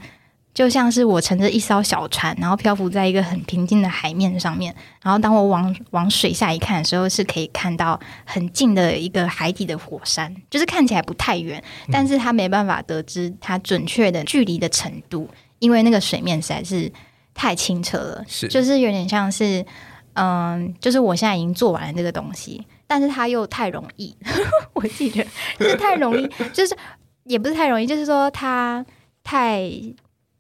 [0.55, 15.29] 就像是我乘着一艘小船，然后漂浮在一个很平静的海面上面，然后当我往往水下一看的时候，是可以看到很近的一个海底的火山， 就是看起来不太远，但是它没办法得知它准确的距离的程度，
[15.59, 16.91] 因为那个水面实在是。
[17.37, 19.67] 太清澈了，是就是有点像是，
[20.13, 24.17] 嗯，就是我现在已经做完了这个东西，但是它又太容易，
[24.73, 25.27] 我记得
[25.59, 26.77] 就是太容易， 就是
[27.25, 28.87] 也不是太容易，就是说它
[29.25, 29.69] 太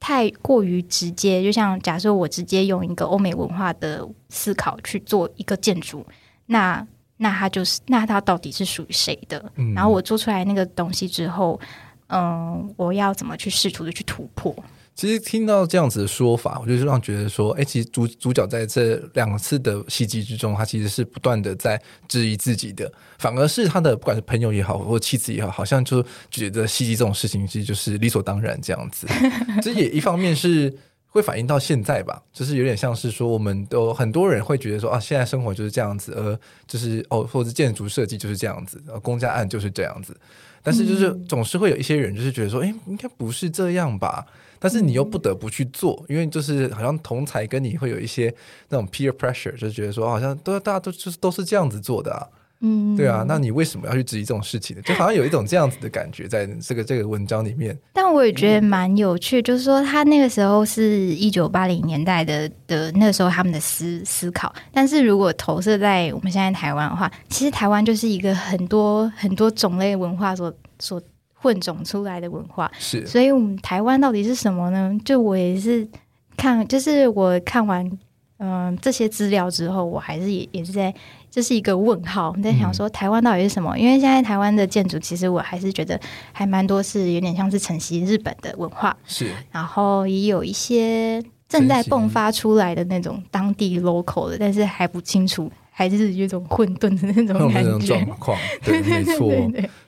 [0.07, 6.05] 太过于直接，就像假设我直接用一个欧美文化的思考去做一个建筑，
[6.45, 6.87] 那
[7.17, 9.43] 那它就是那它到底是属于谁的？
[9.55, 11.59] 嗯，然后我做出来那个东西之后，
[12.09, 14.55] 嗯，我要怎么去试图的去突破？
[14.95, 29.09] 其实听到这样子的说法，我就是让觉得说，哎，其实主主角在这两次的袭击之中，他其实是不断的在质疑自己的，反而是他的不管是朋友也好，或妻子也好，好像就觉得袭击这种事情其实就是理所当然这样子。
[29.61, 30.73] 这也一方面是
[31.09, 36.39] 会反映到现在吧，就是有点像是说，我们都很多人会觉得说啊，现在生活就是这样子，而
[36.69, 40.17] 就是哦，或者建筑设计就是这样子，呃，公家案就是这样子，
[40.63, 44.25] 但是就是总是会有一些人就是觉得说，哎，应该不是这样吧。
[44.65, 48.35] 但是你又不得不去做，因为就是好像同才跟你会有一些
[48.71, 52.27] 那种 peer pressure，就是觉得说好像都大家都就是都是这样子做的啊，
[52.61, 54.81] 嗯，对啊，那你为什么要去质疑这种事情呢？
[54.81, 57.79] 就好像有一种这样子的感觉在这个这个文章里面。
[57.93, 70.99] 但我也觉得蛮有趣，就是说他那个时候是一九八零年代的的那个时候他们的思思考，但是如果投射在我们现在台湾的话，其实台湾就是一个很多很多种类文化所所。
[71.45, 74.97] 混种出来的文化是，所以我们台湾到底是什么呢？
[75.05, 75.87] 就我也是
[76.39, 77.85] 看，就是我看完
[78.39, 80.93] 嗯、呃、这些资料之后，我还是也也是在
[81.31, 83.77] 这是一个问号，我在想说台湾到底是什么？
[83.77, 86.01] 嗯、因为现在台湾的建筑，其实我还是觉得
[86.33, 95.53] 还蛮多是有点像是承袭日本的文化，是，然后也有一些正在迸发出来的那种当地 local 的，但是还不清楚。
[95.77, 99.29] 还是有一种混沌的那种感觉，状况， 对，没错，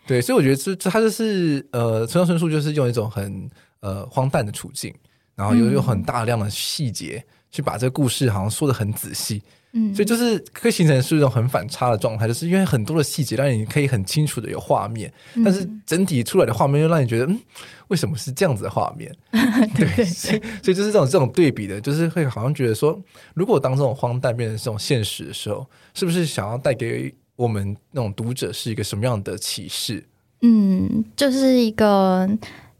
[0.04, 4.92] 对，所以我觉得这这他就是呃，村上春树就是用一种很呃荒诞的处境，
[5.36, 9.40] 然后又有很大量的细节、嗯、去把这个故事好像说的很仔细，
[9.72, 17.38] 嗯，所以就是可以形成是一种很反差的状态，就是因为很多的细节让你可以很清楚的有画面，嗯、但是整体出来的画面又让你觉得嗯。
[17.88, 19.14] 为什么是这样子的画面？
[19.76, 23.00] 对，对，所以所以就是这种这种对比的，就是会好像觉得说，
[23.32, 25.64] 如果当这种荒诞变成这种现实的时候，
[25.94, 30.04] 是不是想要带给我们那种读者是一个什么样的启示？
[30.40, 32.28] 嗯，就是一个，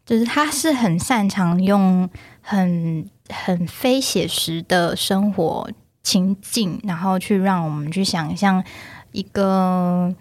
[0.04, 2.10] 就是他是很擅长用
[2.40, 5.70] 很很非写实的生活
[6.06, 8.62] 情境，然后去让我们去想象
[9.10, 10.14] 一个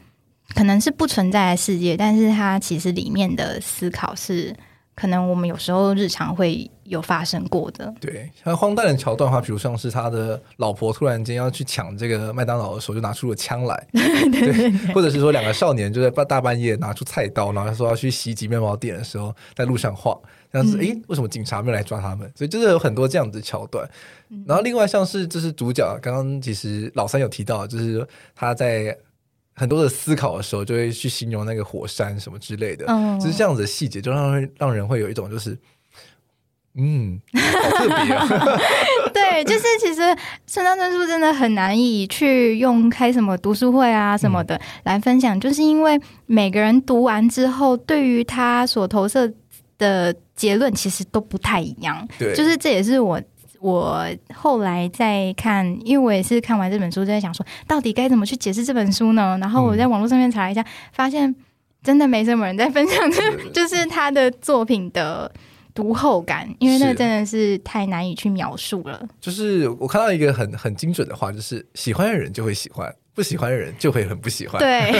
[0.56, 4.56] 可能是不存在的世界，但是它其实里面的思考是。
[4.98, 20.16] 可能我们有时候日常会有发生过的，对，像荒诞的桥段的话，比如像是他的老婆突然间要去抢这个麦当劳的时候，就拿出了枪来， 对，或者是说两个少年就在大半夜拿出菜刀，然后说要去袭击面包店的时候，在路上晃，
[20.52, 22.32] 但是诶，为什么警察没有来抓他们？
[22.36, 23.88] 所以就是有很多这样子的桥段。
[24.46, 28.96] 然后另外像是就是主角刚刚其实老三有提到，就是他在。
[29.58, 35.58] 很多的思考的时候，就会去形容那个火山什么之类的，嗯，就是这样子的细节，就让人让人会有一种就是，
[36.78, 38.28] 嗯，好特别啊。
[39.14, 40.16] 对，就是其实
[40.46, 49.32] 村上春树真的很难以去用开什么读书会啊什么的来分享，嗯，就是因为每个人读完之后，对于他所投射
[49.78, 52.08] 的结论其实都不太一样。
[52.20, 53.22] 对，就是这也是我。
[53.62, 59.36] 我后来在看，因为我也是看完这本书，就在想说，到底该怎么去解释这本书呢？
[59.42, 60.64] 然后我在网络上面查了一下，
[60.94, 61.34] 发现
[61.82, 63.10] 真的没什么人在分享，
[63.52, 65.32] 就是他的作品的
[65.76, 69.08] 读后感，因为那真的是太难以去描述了。
[69.22, 74.58] 就是我看到一个很很精准的话，就是喜欢的人就会喜欢，不喜欢的人就会很不喜欢。
[74.60, 74.92] 对，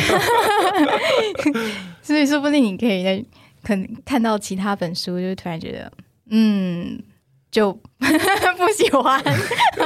[2.04, 3.26] 所以说不定你可以在
[3.64, 5.92] 可能看到其他本书，就突然觉得，
[6.30, 7.02] 嗯。
[7.56, 9.24] 就 不喜欢，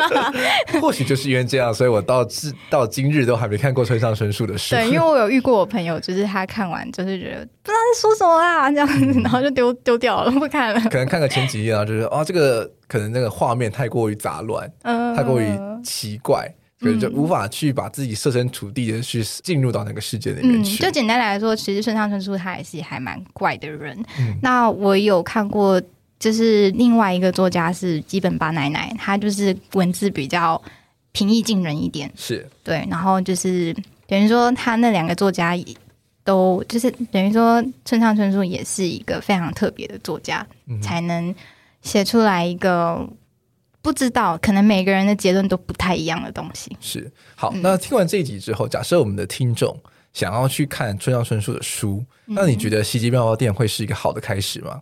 [0.81, 4.73] 或许就是因为这样，所以我到至到今日都还没看过村上春树的书。
[4.73, 10.81] 对，因为我有遇过我朋友，就是他看完就是觉得不知道在说什么啊，这样子，然后就丢丢掉了，不看了。
[10.89, 15.45] 可能看个前几页啊，就是哦，这个可能那个画面太过于杂乱，嗯，太过于
[15.83, 20.81] 奇怪，所以就无法去把自己设身处地的去进入到那个世界里面去。
[20.81, 23.95] 嗯，就简单来说，其实村上春树他也是还蛮怪的人。
[24.17, 25.79] 嗯，那我有看过。
[26.19, 30.61] 就是另外一个作家是基本八奶奶，她就是文字比较
[31.13, 32.85] 平易近人一点，是对。
[32.89, 33.73] 然后就是
[34.05, 35.57] 等于说，他那两个作家
[36.23, 41.33] 都就是等于说，村上春树也是一个非常特别的作家，嗯、才能
[41.81, 43.07] 写出来一个
[43.81, 46.75] 不知道可能每个人的结论都不太一样的东西。
[46.81, 49.75] 是好，那听完这一集之后，假设我们的听众
[50.13, 54.81] 想要去看村上春树的书，嗯、那你觉得西街面包店会是一个好的开始吗？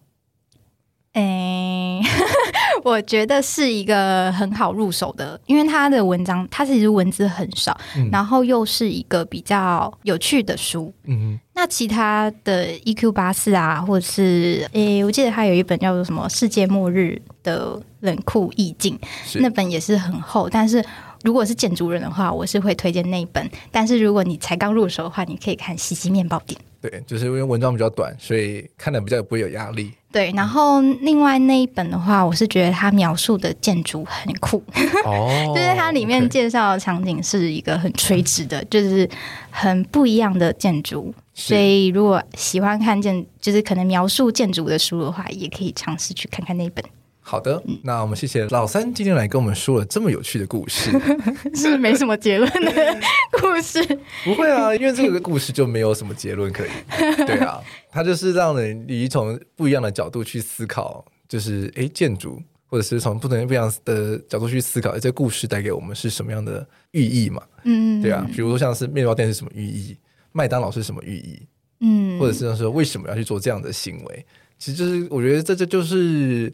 [1.18, 2.02] 诶、欸，
[2.86, 10.94] 我觉得是一个很好入手的，因为他的文章，他其实文字很少，嗯、然后又是一个比较有趣的书。
[11.06, 18.96] 嗯哼，那其他的 EQ 八四啊，或者是诶、欸，我记得他有一本叫做什么《世界末日的冷酷意境》，
[19.42, 20.86] 那本也是很厚，但是。
[21.24, 23.50] 如果是建筑人的话，我是会推荐那一本。
[23.72, 26.58] 但是如果你才刚入手的话，你可以看《西西面包店》。
[26.80, 29.92] 对，就是因为文章比较短，所以看的比较不会有压力。
[30.18, 34.64] 对，然后另外那一本的话，我是觉得它描述的建筑很酷。
[35.06, 39.08] 哦，就是它里面介绍的场景是一个很垂直的，嗯、就是
[39.52, 41.14] 很不一样的建筑。
[41.36, 46.84] 所以如果喜欢看建，就是可能描述建筑的书的话，也可以尝试去看看那一本。
[47.22, 50.90] 好的，那我们谢谢老三今天来跟我们说了这么有趣的故事，
[51.54, 52.98] 是没什么结论的
[53.40, 53.84] 故事。
[54.24, 56.70] 不会啊，因为这个故事就没有什么结论可以。
[57.28, 57.60] 对啊，
[57.98, 67.42] 它就是让人以从不一样的角度去思考，就是诶建筑，或者是从不同不一样的角度去思考，这个故事带给我们是什么样的寓意嘛？
[67.64, 69.98] 嗯，对啊，比如说像是面包店是什么寓意，
[70.32, 71.42] 麦当劳是什么寓意，
[71.80, 74.26] 嗯，或者是说为什么要去做这样的行为？
[74.60, 76.54] 其实就是我觉得这这就是。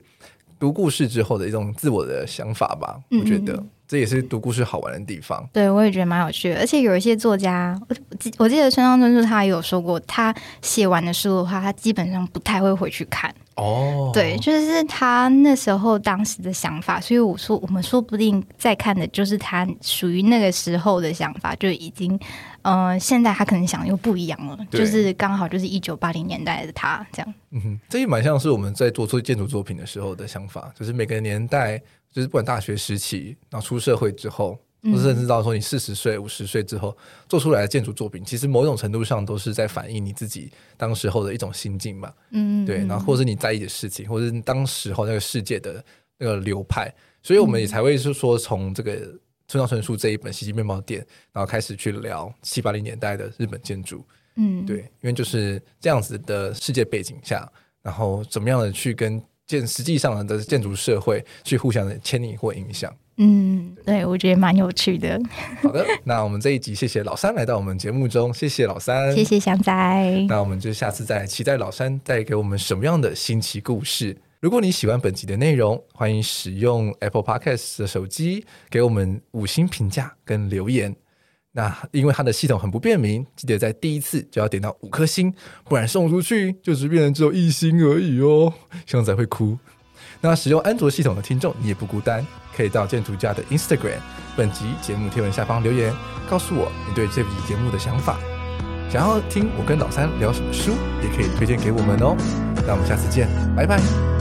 [0.60, 3.62] 读故事之后的一种自我的想法吧，嗯、我觉得
[3.94, 5.48] 这也是读故事好玩的地方。
[5.54, 10.34] 对，我也觉得蛮有趣的，而且有一些作家，我记我记得村上春树他也有说过，他
[10.64, 13.32] 写完的书的话，他基本上不太会回去看。
[13.56, 22.20] 哦，对，就是他那时候当时的想法，所以我说我们说不定在看的就是他属于那个时候的想法，就已经，
[22.64, 27.34] 嗯、呃，现在他可能想又不一样了，就是刚好就是一九八零年代的他这样。
[27.52, 31.80] 嗯哼，这也蛮像是我们在做出建筑作品的时候的想法，就是每个年代，
[32.14, 34.58] 就是不管大学时期，然后出社会之后。
[34.86, 36.94] 或是甚至到说你四十岁、五十岁之后
[37.30, 42.14] 做出来的建筑作品，其实某种程度上都是在反映你自己当时候的一种心境嘛。
[42.32, 45.82] 嗯，对，然后或是你在意的事情，或者是当时候那个世界的
[46.18, 48.98] 那个流派，所以我们也才会是说从这个
[49.48, 51.02] 村上春树这一本《西西面包店》，
[51.32, 54.06] 然后开始去聊七八零年代的日本建筑。
[54.36, 57.50] 嗯，对，因为就是这样子的世界背景下，
[57.82, 62.94] 然后怎么样的去跟建实际上的建筑社会去互相的牵引或影响。
[63.18, 65.22] 嗯，对，我觉得蛮有趣的。
[65.62, 70.26] 好的， 那我们这一集谢谢老三来到我们节目中，谢谢老三，谢谢祥仔。
[70.28, 74.18] 那我们就下次再期待老三带给我们什么样的新奇故事。
[74.40, 80.94] 如果你喜欢本集的内容，欢迎使用 Apple Podcast 的手机给我们五星评价跟留言。
[81.56, 85.34] 那因为它的系统很不便民，记得在第一次就要点到五颗星，
[85.64, 88.52] 不然送出去就是变成只有一星而已哦。
[88.86, 89.58] 祥仔会哭。
[90.20, 92.26] 那使用安卓系统的听众，你也不孤单，
[92.56, 94.00] 可以到建筑家的 Instagram
[94.36, 95.94] 本集节目贴文下方留言，
[96.30, 98.18] 告诉我你对这集节目的想法。
[98.90, 102.16] 想要听我跟老三聊什么书，也可以推荐给我们哦。
[102.66, 104.13] 那我们下次见，拜拜。